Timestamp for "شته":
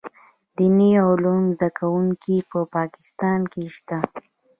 3.75-3.97